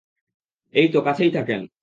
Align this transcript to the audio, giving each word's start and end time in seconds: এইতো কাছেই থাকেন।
এইতো 0.73 0.99
কাছেই 1.01 1.31
থাকেন। 1.31 1.61